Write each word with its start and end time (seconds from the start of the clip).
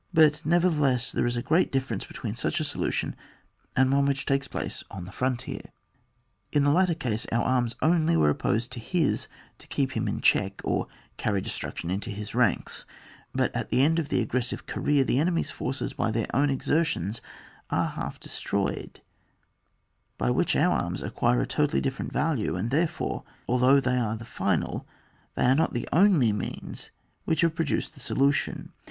But 0.15 0.43
nevertheless, 0.43 1.11
there 1.11 1.27
is 1.27 1.37
a 1.37 1.43
great 1.43 1.71
dif 1.71 1.87
ference 1.87 2.07
between 2.07 2.35
such 2.35 2.59
a 2.59 2.63
solution 2.63 3.15
and 3.75 3.93
one 3.93 4.05
which 4.05 4.25
takes 4.25 4.47
place 4.47 4.83
on 4.89 5.05
the 5.05 5.11
frontier. 5.11 5.61
In 6.51 6.63
the 6.63 6.71
latter 6.71 6.95
case 6.95 7.27
our 7.31 7.43
arms 7.43 7.75
only 7.83 8.17
were 8.17 8.31
opposed 8.31 8.71
to 8.71 8.79
his 8.79 9.27
to 9.59 9.67
kdep 9.67 9.91
him 9.91 10.07
in 10.07 10.19
check, 10.19 10.59
or 10.63 10.87
carry 11.17 11.39
destruction 11.39 11.91
into 11.91 12.09
his 12.09 12.33
ranks; 12.33 12.83
but 13.31 13.55
at 13.55 13.69
the 13.69 13.83
end 13.83 13.99
of 13.99 14.09
the 14.09 14.23
aggressive 14.23 14.65
career 14.65 15.03
the 15.03 15.19
enemy's 15.19 15.51
forces, 15.51 15.93
by 15.93 16.09
their 16.09 16.25
own 16.33 16.49
exertions, 16.49 17.21
are 17.69 17.89
half 17.89 18.19
destroyed, 18.19 19.03
by 20.17 20.31
which 20.31 20.55
our 20.55 20.73
arms 20.73 21.03
acquire 21.03 21.41
a 21.41 21.45
totally 21.45 21.79
different 21.79 22.11
value, 22.11 22.55
and 22.55 22.71
therefore, 22.71 23.21
although 23.47 23.79
they 23.79 23.97
are 23.99 24.15
the 24.17 24.25
final 24.25 24.87
they 25.35 25.45
are 25.45 25.53
not 25.53 25.73
the 25.73 25.87
only 25.93 26.33
means 26.33 26.89
which 27.25 27.41
have 27.41 27.53
produced 27.53 27.93
the 27.93 27.99
solution. 27.99 28.71